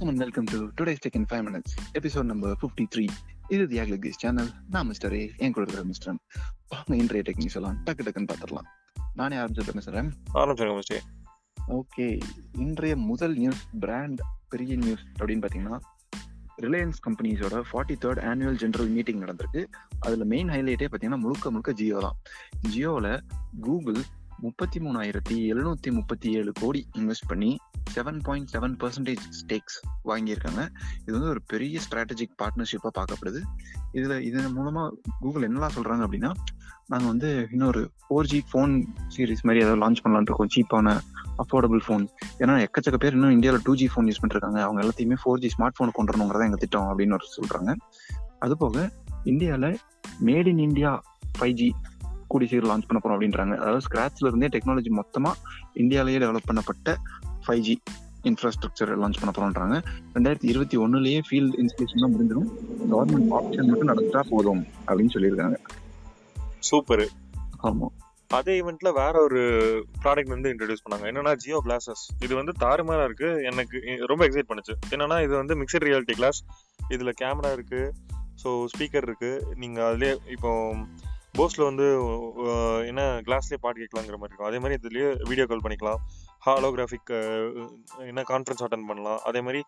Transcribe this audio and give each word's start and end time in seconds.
வணக்கம் 0.00 0.20
and 0.20 0.44
welcome 0.44 0.70
to 0.74 0.84
today's 0.84 1.00
tech 1.06 1.14
in 1.14 1.26
five 1.30 1.42
minutes 1.46 1.72
episode 1.92 2.22
number 2.22 2.56
fifty 2.62 2.86
three 2.94 3.08
இது 3.48 3.68
the 3.68 3.78
ஆக்லிகிஸ் 3.78 4.16
channel 4.16 4.50
நான் 4.70 4.86
mister 4.86 5.12
A 5.12 5.32
என் 5.36 5.52
கூட 5.52 5.62
இருக்கிற 5.62 5.82
mister 5.86 6.16
வாங்க 6.68 6.96
இன்றைய 6.96 7.22
டெக்னிக்ஸ் 7.26 7.54
எல்லாம் 7.54 7.76
டக்கு 7.84 8.06
டக்குன்னு 8.06 8.28
பார்த்துடலாம். 8.32 8.68
நானே 9.14 9.36
ஆரம்பிச்சிருக்கேன் 9.36 9.74
மிஸ்டர் 9.74 10.14
ஆரம்பிச்சிருங்க 10.34 10.74
மிஸ்டர் 10.74 11.02
ஓகே 11.66 12.20
இன்றைய 12.52 12.96
முதல் 12.96 13.36
நியூஸ் 13.36 13.66
பிராண்ட் 13.80 14.22
பெரிய 14.48 14.76
நியூஸ் 14.76 15.04
அப்படின்னு 15.18 15.44
பார்த்தீங்கன்னா 15.44 15.80
Reliance 16.62 17.02
கம்பெனிஸோட 17.08 17.62
forty 17.72 17.96
third 18.04 18.22
annual 18.30 18.56
general 18.56 18.88
meeting 18.88 19.20
நடந்திருக்கு. 19.20 19.66
அதுல 20.00 20.24
மெயின் 20.24 20.48
ஹைலைட்டே 20.48 20.88
பார்த்தீங்கன்னா 20.90 21.18
முழுக்க 21.18 21.50
முழுக்க 21.50 21.72
ஜியோ 21.72 21.98
தான். 21.98 22.16
ஜியோவில் 22.74 23.20
கூகுள் 23.60 24.02
முப்பத்தி 24.42 24.78
மூணாயிரத்தி 24.80 25.34
எழுநூத்தி 25.34 25.90
முப்பத்தி 25.90 26.32
ஏழு 26.32 26.52
கோடி 26.60 26.86
இன்வெஸ்ட் 26.98 27.28
பண்ணி 27.28 27.58
seven 27.94 28.20
point 28.22 28.48
seven 28.52 28.74
percentage 28.80 29.24
stakes 29.40 29.78
வாங்கியிருக்காங்க. 30.04 30.62
இது 31.00 31.12
வந்து 31.12 31.28
ஒரு 31.28 31.42
பெரிய 31.46 31.80
ஸ்ட்ராட்டஜிக் 31.90 32.34
பார்ட்னர்ஷிப்பாக 32.42 32.92
பார்க்கப்படுது. 32.98 33.40
இதில் 33.92 34.22
இதன் 34.22 34.52
மூலமாக 34.52 34.96
கூகுள் 35.20 35.48
என்னலாம் 35.48 35.76
சொல்கிறாங்க 35.76 36.04
அப்படின்னா 36.06 36.32
நாங்கள் 36.86 37.08
வந்து 37.08 37.48
இன்னொரு 37.50 37.90
ஃபோர் 38.08 38.22
ஜி 38.22 38.44
ஃபோன் 38.52 38.72
சீரிஸ் 39.16 39.42
மாதிரி 39.42 39.64
ஏதாவது 39.64 39.82
லான்ச் 39.82 40.02
பண்ணலாம்னு 40.04 40.30
இருக்கோம். 40.30 40.52
சீப்பான 40.56 41.00
அஃபோர்டபுள் 41.42 41.80
ஃபோன் 41.88 42.06
ஏன்னா 42.38 42.66
எக்கச்சக்க 42.66 42.96
பேர் 42.96 43.12
இன்னும் 43.12 43.30
இந்தியாவில் 43.30 43.60
டூ 43.64 43.74
ஜி 43.74 43.86
ஃபோன் 43.86 44.10
யூஸ் 44.10 44.22
பண்ணிருக்காங்க. 44.22 44.60
அவங்க 44.60 44.82
எல்லாத்தையுமே 44.82 45.16
ஃபோர் 45.24 45.38
ஜி 45.38 45.50
ஸ்மார்ட் 45.58 45.76
ஃபோன் 45.78 45.92
கொண்டு 45.92 46.12
வரணுங்கிறதா 46.12 46.44
எங்க 46.44 46.56
திட்டம் 46.56 46.98
அப்படின்னு 46.98 47.18
ஒரு 47.18 47.26
சொல்கிறாங்க 47.38 47.74
அதுபோக 48.40 48.90
இந்தியாவில் 49.24 49.78
made 50.24 50.46
in 50.46 50.58
India 50.58 51.02
five 51.38 51.52
G 51.52 51.74
கூடி 52.32 52.46
சீக்கிரம் 52.50 52.72
லான்ச் 52.72 52.88
பண்ண 52.88 53.00
போறோம் 53.02 53.16
அப்படின்றாங்க. 53.16 53.54
அதாவது 53.62 53.84
ஸ்கிராச்ல 53.86 54.30
இருந்தே 54.30 54.50
டெக்னாலஜி 54.56 54.92
மொத்தமா 55.00 55.32
இந்தியாவிலேயே 55.82 56.20
டெவலப் 56.24 56.48
பண்ணப்பட்ட 56.50 56.96
ஃபைவ் 57.46 57.62
ஜி 57.68 57.74
இன்ஃப்ராஸ்ட்ரக்சர் 58.28 58.90
லான்ச் 59.02 59.20
பண்ண 59.20 59.32
போறோம்ன்றாங்க 59.36 59.76
ரெண்டாயிரத்தி 60.14 60.48
இருபத்தி 60.52 60.76
ஒன்னுலயே 60.84 61.20
ஃபீல்ட் 61.28 61.56
இன்ஸ்டலேஷன் 61.62 62.04
தான் 62.04 62.12
முடிஞ்சிடும். 62.14 62.50
கவர்மெண்ட் 62.92 63.32
ஆப்ஷன் 63.38 63.70
மட்டும் 63.70 63.90
நடந்துட்டா 63.92 64.22
போதும் 64.32 64.62
அப்படின்னு 64.88 65.14
சொல்லியிருக்காங்க. 65.14 65.58
சூப்பர். 66.70 67.04
ஆமா. 67.68 67.88
அதே 68.38 68.52
ஈவெண்ட்ல 68.60 68.88
வேற 68.92 69.14
ஒரு 69.22 69.40
ப்ராடக்ட் 70.02 70.34
வந்து 70.34 70.50
இன்ட்ரடியூஸ் 70.52 70.84
பண்ணாங்க. 70.84 71.06
என்னன்னா 71.10 71.32
ஜியோ 71.44 71.60
கிளாஸஸ் 71.66 72.04
இது 72.24 72.32
வந்து 72.34 72.52
தாறுமாறா 72.60 73.04
இருக்கு. 73.04 73.30
எனக்கு 73.50 73.78
ரொம்ப 74.12 74.22
எக்ஸைட் 74.28 74.50
பண்ணுச்சு. 74.50 74.74
என்னன்னா 74.90 75.16
இது 75.26 75.34
வந்து 75.34 75.54
மிக்சட் 75.62 75.86
ரியாலிட்டி 75.88 76.16
கிளாஸ் 76.20 76.40
இதுல 76.94 77.12
கேமரா 77.22 77.52
இருக்கு. 77.52 77.82
ஸோ 78.42 78.50
ஸ்பீக்கர் 78.72 79.06
இருக்கு. 79.08 79.32
நீங்க 79.62 79.80
அதுலயே 79.88 80.12
இப்போ 80.36 80.50
போஸ்ல 81.40 81.64
வந்து 81.64 82.02
என்ன 82.86 83.20
கிளாஸ்லேயே 83.20 83.56
பாட்டு 83.60 83.80
கேட்கலாங்கிற 83.80 84.16
மாதிரி 84.16 84.22
இருக்கும். 84.22 84.46
அதே 84.46 84.58
மாதிரி 84.58 84.80
இதுலயே 84.82 85.22
வீடியோ 85.22 85.46
கால் 85.46 85.60
பண்ணிக்கலாம். 85.60 85.96
ஹாலோகிராஃபிக் 86.46 87.98
என்ன 87.98 88.22
கான்ஃபரன்ஸ் 88.22 88.62
அட்டன் 88.62 88.86
பண்ணலாம். 88.86 89.20
அதே 89.24 89.40
மாதிரி 89.40 89.62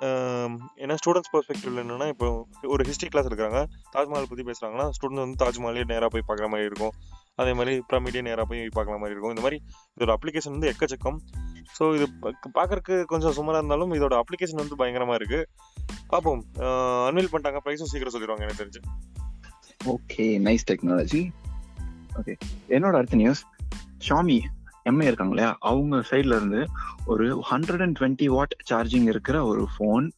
ஏன்னா 0.00 0.96
ஸ்டூடெண்ட்ஸ் 1.06 1.32
பெர்ஸ்பெக்டிவ்ல 1.32 1.78
என்னன்னா 1.78 2.08
இப்போ 2.08 2.46
ஒரு 2.62 2.84
ஹிஸ்ட்ரி 2.84 3.08
கிளாஸ் 3.08 3.26
இருக்கிறாங்க 3.26 3.64
தாஜ்மஹால் 3.92 4.24
பற்றி 4.28 4.44
பேசுறாங்கன்னா 4.44 4.90
ஸ்டூடெண்ட் 4.90 5.14
வந்து 5.14 5.44
தாஜ்மஹாலே 5.44 5.84
நேராக 5.84 6.08
போய் 6.08 6.22
பார்க்குற 6.28 6.48
மாதிரி 6.48 6.64
இருக்கும். 6.64 6.90
அதே 7.34 7.52
மாதிரி 7.52 7.80
பிரமிடே 7.86 8.20
நேராக 8.20 8.44
போய் 8.44 8.58
பார்க்குற 8.58 8.98
மாதிரி 8.98 9.10
இருக்கும். 9.10 9.28
இந்த 9.28 9.40
மாதிரி 9.40 9.62
இதோட 10.00 10.14
அப்ளிகேஷன் 10.14 10.50
வந்து 10.50 10.72
எக்கச்சக்கம். 10.72 11.16
ஸோ 11.78 11.94
இது 11.94 12.08
பா- 12.20 12.32
பார்க்கறதுக்கு 12.54 13.04
கொஞ்சம் 13.04 13.32
சுமாராக 13.32 13.66
இருந்தாலும் 13.66 13.92
இதோட 13.92 14.20
அப்ளிகேஷன் 14.20 14.54
வந்து 14.54 14.76
பயங்கரமாக 14.76 15.24
இருக்குது 15.24 15.44
பார்ப்போம் 16.08 16.44
அன்வில் 16.54 17.32
பண்ணிட்டாங்க. 17.32 17.58
ப்ரைஸும் 17.64 17.82
சீக்கிரம் 17.82 18.12
சொல்லிடுவாங்க 18.12 18.40
எனக்கு 18.40 18.64
தெரிஞ்சு. 18.64 18.82
ஓகே 19.86 20.22
நைஸ் 20.22 20.66
டெக்னாலஜி 20.70 21.30
ஓகே 22.14 22.34
என்னோட 22.68 22.92
அடுத்த 22.92 23.16
நியூஸ் 23.16 23.42
ஷாமி 24.08 24.40
எம்ஐ 24.84 25.02
இருக்காங்க 25.02 25.34
இல்லையா 25.34 25.56
அவங்க 25.60 25.96
சைட்ல 26.10 26.36
இருந்து 26.36 26.66
ஒரு 27.06 27.42
hundred 27.50 27.82
and 27.82 27.98
twenty 28.00 28.26
watt 28.26 28.56
charging 28.70 29.02
இருக்கிற 29.02 29.44
ஒரு 29.44 29.68
ஃபோன் 29.78 30.10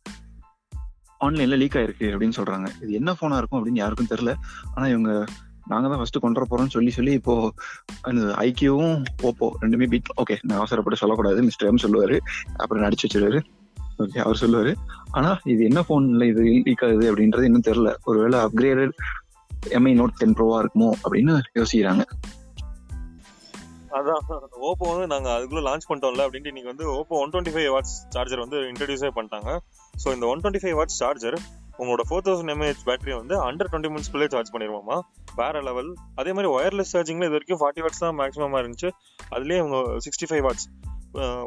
ஆன்லைன்ல 1.20 1.56
லீக் 1.56 1.74
ஆயிருக்கு 1.74 2.08
அப்படின்னு 2.08 2.32
சொல்றாங்க. 2.36 2.68
இது 2.82 2.92
என்ன 2.92 3.12
ஃபோனா 3.12 3.36
இருக்கும் 3.36 3.60
அப்படின்னு 3.60 3.74
யாருக்கும் 3.74 4.06
தெரியல. 4.10 4.34
ஆனா 4.74 4.86
இவங்க 4.88 5.24
நாங்க 5.66 5.88
தான் 5.88 5.96
ஃபர்ஸ்ட் 5.96 6.18
கொண்டு 6.18 6.40
வர 6.40 6.62
போறோம்னு 6.62 6.68
சொல்லி 6.68 6.90
சொல்லி 6.90 7.12
இப்போ 7.12 7.52
ஐக்கியவும் 8.44 9.02
ஓப்போ 9.22 9.50
ரெண்டுமே 9.60 9.86
பீட் 9.88 10.10
ஓகே 10.16 10.36
நான் 10.42 10.56
அவசரப்பட்டு 10.56 10.98
சொல்லக்கூடாது. 10.98 11.42
மிஸ்டர் 11.42 11.68
எம் 11.68 11.82
சொல்லுவாரு. 11.82 12.18
அப்புறம் 12.56 12.84
நடிச்சு 12.84 13.06
வச்சிருவாரு. 13.08 13.40
ஓகே 13.98 14.18
அவர் 14.18 14.38
சொல்லுவாரு. 14.40 14.74
ஆனா 15.10 15.40
இது 15.44 15.64
என்ன 15.64 15.84
போன்ல 15.88 16.22
இது 16.22 16.42
லீக் 16.42 16.84
ஆகுது 16.84 17.14
அப்படின்றது 17.14 17.42
இன்னும் 17.42 17.66
தெரியல. 17.66 17.94
ஒருவேளை 18.04 18.38
அப்கிரேடட் 18.38 18.92
எம்ஐ 19.76 19.92
நோட் 20.00 20.18
டென் 20.20 20.36
ப்ரோவா 20.38 20.58
இருக்குமோ 20.62 20.90
அப்படின்னு 21.04 21.34
யோசிக்கிறாங்க. 21.58 22.04
அதான் 23.98 24.24
ஓப்போ 24.68 24.84
வந்து 24.90 25.06
நாங்க 25.12 25.28
அதுக்குள்ள 25.36 25.60
லான்ச் 25.66 25.86
பண்ணிட்டோம்ல 25.90 26.24
அப்படின்ட்டு 26.26 26.50
இன்றைக்கி 26.52 26.70
வந்து 26.72 26.86
Oppo 26.96 27.14
one 27.22 27.30
twenty 27.34 27.52
five 27.54 27.68
watts 27.74 27.94
charger 28.14 28.42
வந்து 28.44 28.58
இன்ட்ரடியூஸே 28.72 29.10
பண்ணிட்டாங்க. 29.16 29.52
ஸோ 30.02 30.08
இந்த 30.16 30.26
one 30.32 30.42
twenty 30.42 30.62
five 30.64 30.76
watts 30.78 30.98
charger 31.02 31.36
உங்களோட 31.80 32.04
ஃபோர் 32.08 32.24
தௌசண்ட் 32.26 32.52
எம்ஏஹெச் 32.54 32.84
பேட்டரி 32.88 33.12
வந்து 33.20 33.34
அண்டர் 33.48 33.70
டுவெண்ட்டி 33.70 33.90
மினிட்ஸ்க்குள்ளே 33.92 34.28
சார்ஜ் 34.34 34.52
பண்ணிடுவோமா 34.54 34.96
வேற 35.40 35.62
லெவல் 35.68 35.90
அதே 36.20 36.30
மாதிரி 36.36 36.48
ஒயர்லெஸ் 36.56 36.92
சார்ஜிங்கில் 36.94 37.28
இது 37.28 37.36
வரைக்கும் 37.36 37.60
ஃபார்ட்டி 37.62 37.84
வாட்ஸ் 37.84 38.02
தான் 38.04 38.16
மேக்ஸிமமாக 38.20 38.62
இருந்துச்சு. 38.62 38.90
அதுலேயே 39.34 39.60
அவங்க 39.62 39.78
sixty 40.06 40.28
five 40.30 40.44
watts 40.46 40.66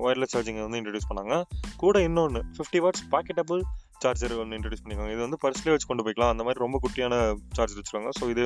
wireless 0.05 0.33
charging 0.35 0.61
வந்து 0.65 0.79
இன்ட்ரடியூஸ் 0.81 1.09
பண்ணாங்க. 1.09 1.35
கூட 1.83 1.95
இன்னொன்று 2.07 2.41
ஃபிஃப்டி 2.57 2.81
வாட்ஸ் 2.85 3.03
பாக்கெட்டபிள் 3.15 3.61
சார்ஜர் 4.03 4.33
ஒன்று 4.41 4.57
இன்ட்ரடியூஸ் 4.57 4.83
பண்ணிருக்காங்க. 4.83 5.13
இது 5.15 5.23
வந்து 5.25 5.39
பர்ஸ்லேயே 5.43 5.75
வச்சு 5.75 5.89
கொண்டு 5.89 6.05
போய்க்கலாம். 6.05 6.33
அந்த 6.33 6.43
மாதிரி 6.47 6.63
ரொம்ப 6.65 6.79
குட்டியான 6.83 7.15
சார்ஜர் 7.57 7.79
வச்சிருக்காங்க. 7.79 8.11
ஸோ 8.19 8.29
இது 8.33 8.43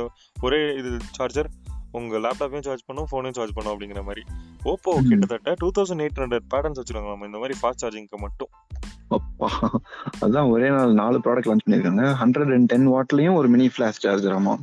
ஒரே 0.47 0.59
இது 0.81 0.91
சார்ஜர் 1.19 1.49
உங்க 1.97 2.17
லேப்டாப்பையும் 2.23 2.65
சார்ஜ் 2.67 2.87
பண்ணும் 2.87 3.09
ஃபோனையும் 3.11 3.37
சார்ஜ் 3.37 3.53
பண்ணும் 3.57 3.73
அப்படிங்கிற 3.73 4.01
மாதிரி. 4.07 4.23
ஓப்போ. 4.71 4.93
கிட்டத்தட்ட 5.09 5.53
two 5.61 5.67
thousand 5.77 6.03
eight 6.05 6.21
hundred 6.23 6.47
patents 6.53 6.79
வச்சிருக்காங்க 6.81 7.11
நம்ம. 7.13 7.27
இந்த 7.31 7.39
மாதிரி 7.43 7.55
ஃபாஸ்ட் 7.61 7.83
சார்ஜிங்க்கு 7.83 8.19
மட்டும். 8.25 8.51
அப்பா. 9.17 9.49
அதான் 10.25 10.49
ஒரே 10.53 10.69
நாள் 10.75 10.93
நாலு 11.01 11.17
ப்ராடக்ட் 11.25 11.49
லான்ச் 11.49 11.65
பண்ணிருக்காங்க. 11.65 12.05
ஹண்ட்ரட் 12.21 12.53
அண்ட் 12.55 12.69
டென் 12.73 12.89
வாட்லயும் 12.93 13.37
ஒரு 13.41 13.47
மினி 13.55 13.67
ஃபிளாஷ் 13.75 14.01
சார்ஜர் 14.05 14.35
ஆமா. 14.39 14.55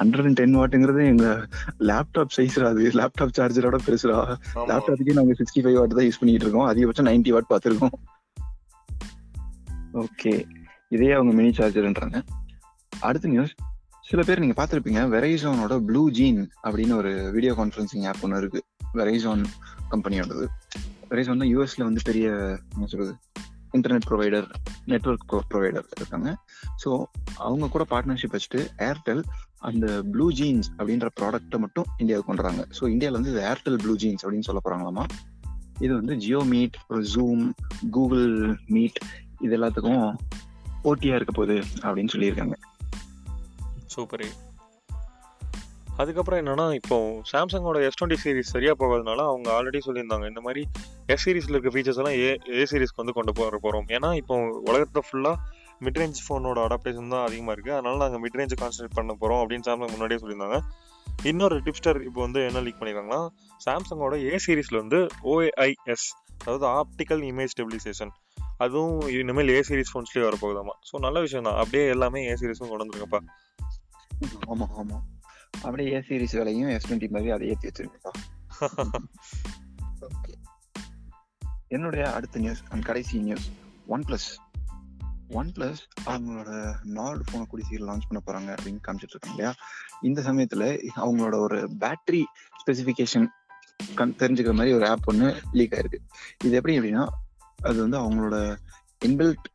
ஹண்ட்ரட் 0.00 0.26
அண்ட் 0.28 0.38
டென் 0.40 0.56
வாட்டுங்கிறது 0.58 1.02
எங்க 1.12 1.26
லேப்டாப் 1.90 2.34
சைஸ் 2.36 2.58
அது. 2.70 2.82
லேப்டாப் 3.00 3.36
சார்ஜரோட 3.38 3.78
பெருசுடா 3.86 4.18
லேப்டாப்புக்கே 4.70 5.16
நாங்க 5.20 5.34
சிக்ஸ்டி 5.40 5.62
ஃபைவ் 5.66 5.78
வாட் 5.80 5.98
தான் 5.98 6.08
யூஸ் 6.08 6.20
பண்ணிட்டு 6.22 6.46
இருக்கோம். 6.46 6.68
அதிகபட்சம் 6.72 7.08
நைன்டி 7.10 7.32
வாட் 7.36 7.50
பார்த்துருக்கோம். 7.52 7.94
ஓகே. 10.02 10.32
இதே 10.88 11.10
அவங்க 11.12 11.32
மினி 11.38 11.50
சார்ஜர்ன்றாங்க. 11.58 12.18
அடுத்த 13.00 13.28
நியூஸ் 13.28 13.54
சில 14.00 14.22
பேர் 14.22 14.42
நீங்க 14.42 14.56
பார்த்துருப்பீங்க 14.60 15.00
வெரைசோனோட 15.14 15.74
ப்ளூ 15.78 16.02
ஜீன் 16.10 16.40
அப்படின்னு 16.62 16.94
ஒரு 16.94 17.10
வீடியோ 17.32 17.52
கான்ஃபரன்சிங் 17.52 18.06
ஆப் 18.10 18.22
ஒன்று 18.22 18.38
இருக்கு. 18.38 18.60
வெரைசோன் 18.94 19.42
கம்பெனியோடது 19.90 20.46
வெரைசோன் 21.10 21.42
தான் 21.42 21.52
யூஎஸ்ல 21.54 21.82
வந்து 21.88 22.00
பெரிய 22.04 22.26
என்ன 22.74 22.86
சொல்றது 22.86 23.12
இன்டர்நெட் 23.76 24.06
ப்ரொவைடர் 24.10 24.46
நெட்ஒர்க் 24.86 25.34
ப்ரொவைடர் 25.52 25.86
இருக்காங்க. 25.96 26.28
ஸோ 26.82 26.90
அவங்க 27.46 27.68
கூட 27.68 27.84
பார்ட்னர்ஷிப் 27.90 28.36
வச்சுட்டு 28.36 28.60
ஏர்டெல் 28.90 29.22
அந்த 29.68 29.86
ப்ளூ 30.12 30.26
ஜீன்ஸ் 30.32 30.68
அப்படின்ற 30.78 31.08
ப்ராடக்ட்டை 31.20 31.58
மட்டும் 31.58 31.88
இந்தியாவுக்கு 31.96 32.30
கொண்டுறாங்க. 32.30 32.62
ஸோ 32.78 32.82
இந்தியாவில் 32.94 33.18
வந்து 33.20 33.32
ஏர்டெல் 33.50 33.78
ப்ளூ 33.84 33.96
ஜீன்ஸ் 33.96 34.24
அப்படின்னு 34.26 34.48
சொல்ல 34.48 34.60
போகிறாங்களாமா 34.64 35.04
இது 35.80 35.92
வந்து 35.94 36.14
Jio 36.16 36.40
Meet 36.44 36.76
Zoom 37.14 37.44
Google 37.90 38.28
Meet 38.66 39.00
இது 39.40 39.56
எல்லாத்துக்கும் 39.58 40.16
போட்டியா 40.84 41.14
இருக்க 41.14 41.32
போகுது 41.32 41.62
அப்படின்னு 41.80 42.08
சொல்லியிருக்காங்க. 42.12 42.52
சூப்பர். 43.86 44.46
அதுக்கப்புறம் 45.96 46.46
என்னன்னா 46.46 46.74
இப்போ 46.74 47.22
சாம்சங்கோட 47.32 47.82
எஸ் 47.82 48.04
டுவெண்ட்டி 48.04 48.16
சீரிஸ் 48.24 48.52
சரியா 48.54 48.72
போகாதனால 48.78 49.16
அவங்க 49.16 49.48
ஆல்ரெடி 49.52 49.80
சொல்லியிருந்தாங்க 49.86 50.28
இந்த 50.28 50.40
மாதிரி 50.40 50.66
எஸ் 51.06 51.28
சீரிஸ்ல 51.28 51.54
இருக்க 51.54 51.68
ஃபீச்சர்ஸ் 51.68 51.96
எல்லாம் 51.96 52.12
ஏ 52.12 52.38
ஏ 52.48 52.62
சீரிஸ்க்கு 52.70 53.02
வந்து 53.02 53.12
கொண்டு 53.12 53.32
போற 53.32 53.58
போறோம். 53.62 53.90
ஏன்னா 53.90 54.14
இப்போ 54.14 54.36
உலகத்துல 54.66 54.98
ஃபுல்லா 55.08 55.34
மிட்ரேஞ்ச் 55.80 56.20
ஃபோனோட 56.28 56.60
அடாப்டேஷன் 56.66 57.08
தான் 57.08 57.26
அதிகமா 57.26 57.52
இருக்கு. 57.52 57.72
அதனால 57.72 58.08
நாங்கள் 58.08 58.22
மிட்ரேஞ்ச் 58.24 58.54
கான்சென்ட்ரேட் 58.60 58.94
பண்ண 58.94 59.16
போறோம் 59.20 59.42
அப்படின்னு 59.44 59.66
சாம்சங் 59.66 59.90
முன்னாடியே 59.90 60.20
சொல்லியிருந்தாங்க. 60.20 60.60
இன்னொரு 61.22 61.56
டிப்ஸ்டர் 61.56 62.02
இப்போ 62.02 62.20
வந்து 62.20 62.44
என்ன 62.44 62.60
லீக் 62.60 62.80
பண்ணிருக்காங்கன்னா 62.80 63.28
சாம்சங்கோட 63.66 64.14
ஏ 64.14 64.36
சீரிஸ்ல 64.46 64.76
வந்து 64.76 65.06
ஓஏஐஎஸ் 65.24 66.08
அதாவது 66.44 66.66
ஆப்டிக்கல் 66.66 67.22
இமேஜ் 67.30 67.52
ஸ்டெபிலைசேஷன் 67.58 68.12
அதுவும் 68.60 68.94
இனிமேல் 69.16 69.50
ஏ 69.50 69.60
சீரிஸ் 69.66 69.92
ஃபோன்ஸ்லயே 69.92 70.24
வரப்போகுதாமா? 70.26 70.74
ஸோ 70.88 70.94
நல்ல 71.04 71.18
விஷயம் 71.24 71.46
தான் 71.48 71.58
அப்படியே 71.60 71.84
எல்லாமே 71.94 72.20
ஏ 72.26 72.34
சீரிஸும் 72.40 72.70
கொண்டு 72.70 72.84
வந்துருங்கப்பா 72.84 73.20
ஆமா 74.52 74.66
ஆமா. 74.80 74.98
அப்படியே 75.60 75.88
ஏ 75.92 76.00
சீரிஸ் 76.06 76.36
வேலையும் 76.38 76.72
எஸ் 76.72 76.86
டுவெண்ட்டி 76.86 77.08
மாதிரி 77.14 77.30
அதை 77.34 77.46
ஏற்றி 77.52 77.68
வச்சிருக்கா 77.68 78.12
ஓகே 80.08 80.34
என்னுடைய 81.76 82.04
அடுத்த 82.16 82.40
நியூஸ் 82.42 82.62
அண்ட் 82.72 82.84
கடைசி 82.86 83.16
news 83.24 83.46
one 83.86 84.04
plus 84.06 84.28
one 85.30 85.48
plus 85.54 85.80
அவங்களோட 86.06 86.50
நார்டு 86.94 87.24
ஃபோனை 87.26 87.44
கூடிய 87.46 87.64
சீக்கிரம் 87.66 87.88
லான்ச் 87.88 88.06
பண்ண 88.08 88.20
போறாங்க 88.26 88.50
அப்படின்னு 88.54 88.80
காமிச்சிட்டு 88.86 89.14
இருக்காங்க 89.14 89.34
இல்லையா? 89.34 89.52
இந்த 90.02 90.20
சமயத்துல 90.28 90.66
அவங்களோட 91.02 91.36
ஒரு 91.46 91.58
பேட்டரி 91.82 92.22
ஸ்பெசிஃபிகேஷன் 92.60 93.26
தெரிஞ்சுக்கிற 94.20 94.54
மாதிரி 94.58 94.72
ஒரு 94.78 94.86
ஆப் 94.88 95.08
ஒன்று 95.10 95.28
லீக் 95.58 95.74
ஆயிருக்கு. 95.76 96.00
இது 96.46 96.54
எப்படி 96.58 96.76
அப்படின்னா 96.78 97.04
அது 97.68 97.78
வந்து 97.84 97.98
அவங்களோட 98.02 98.36
இன்பில்ட் 99.06 99.46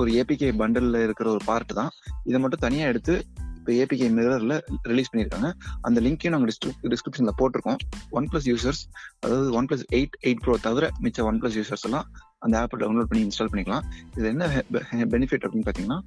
ஒரு 0.00 0.10
ஏபிகே 0.20 0.48
பண்டல்ல 0.60 1.02
இருக்கிற 1.06 1.26
ஒரு 1.34 1.42
பார்ட் 1.50 1.72
தான். 1.80 1.92
இதை 2.28 2.38
மட்டும் 2.40 2.62
தனியாக 2.64 2.92
எடுத்து 2.92 3.14
இப்போ 3.58 3.72
ஏபிகே 3.82 4.08
மிரரில் 4.16 4.56
ரிலீஸ் 4.90 5.08
பண்ணியிருக்காங்க. 5.12 5.48
அந்த 5.86 5.98
லிங்க்கையும் 6.04 6.34
நாங்கள் 6.34 6.50
டிஸ்கிரிப்ஷன்ல 6.92 7.32
போட்டிருக்கோம். 7.38 7.80
ஒன் 8.18 8.26
பிளஸ் 8.32 8.46
யூசர்ஸ் 8.50 8.82
அதாவது 9.24 9.48
one 9.58 9.68
plus 9.70 9.84
eight 9.98 10.16
eight 10.26 10.42
pro 10.44 10.54
தவிர 10.66 10.90
மிச்ச 11.04 11.24
ஒன் 11.28 11.38
ப்ளஸ் 11.42 11.56
யூசர்ஸ் 11.60 11.84
எல்லாம் 11.88 12.06
அந்த 12.44 12.54
ஆப்பை 12.62 12.78
டவுன்லோட் 12.82 13.08
பண்ணி 13.10 13.22
இன்ஸ்டால் 13.26 13.50
பண்ணிக்கலாம். 13.52 13.86
இது 14.18 14.26
என்ன 14.34 15.06
பெனிஃபிட் 15.14 15.46
அப்படின்னு 15.46 15.66
பார்த்தீங்கன்னா 15.68 15.98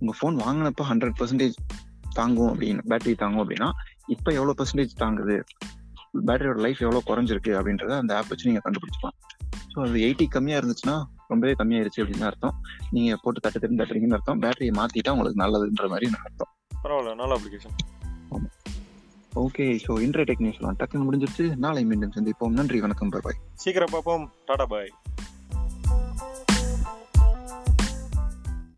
உங்கள் 0.00 0.18
ஃபோன் 0.20 0.36
வாங்கினப்போ 0.44 0.86
ஹண்ட்ரட் 0.90 1.16
பர்சன்டேஜ் 1.20 1.56
தாங்கும் 2.18 2.50
அப்படின்னு 2.52 2.82
பேட்டரி 2.90 3.14
தாங்கும் 3.24 3.42
அப்படின்னா 3.44 3.70
இப்போ 4.14 4.30
எவ்வளோ 4.38 4.54
பர்சன்டேஜ் 4.60 4.94
தாங்குது? 5.04 5.36
பேட்டரியோட 6.28 6.60
லைஃப் 6.66 6.80
எவ்வளோ 6.86 7.02
குறைஞ்சிருக்கு 7.10 7.52
அப்படின்றத 7.58 7.94
அந்த 8.02 8.12
ஆப் 8.18 8.30
வச்சு 8.32 8.48
நீங்கள் 8.50 8.66
கண்டுபிடிச்சிக்கலாம். 8.66 9.16
ஸோ 9.72 9.78
அது 9.86 9.98
எயிட்டி 10.06 10.26
கம்மியாக 10.34 10.60
இருந்துச்சுன்னா 10.60 10.96
ரொம்பவே 11.32 11.52
கம்மியாயிருச்சு 11.58 12.02
அப்படின்னு 12.02 12.28
அர்த்தம். 12.30 12.54
நீங்கள் 12.96 13.20
போட்டு 13.22 13.40
தட்டு 13.44 13.60
தட்டு 13.62 13.80
தட்டுறீங்கன்னு 13.80 14.16
அர்த்தம். 14.18 14.40
பேட்டரியை 14.44 14.72
மாற்றிட்டா 14.80 15.14
உங்களுக்கு 15.16 15.42
நல்லதுன்ற 15.42 15.88
மாதிரி 15.92 16.08
அர்த்தம். 16.26 16.50
பரவாயில்ல 16.84 17.14
நல்ல 17.20 17.38
அப்ளிகேஷன் 17.38 17.76
ஓகே 19.42 19.64
ஸோ 19.84 19.92
இன்றைய 20.04 20.26
டெக்னிக்ஸ்லாம் 20.30 20.78
டக்குன்னு 20.78 21.06
முடிஞ்சிருச்சு. 21.08 21.44
நாளை 21.64 21.82
மீண்டும் 21.90 22.14
சந்திப்போம். 22.16 22.56
நன்றி 22.58 22.78
வணக்கம் 22.84 23.12
பாய் 23.14 23.38
சீக்கிரம் 23.64 23.92
பார்ப்போம். 23.92 24.24
டாடா 24.48 24.66
பாய் 24.72 24.90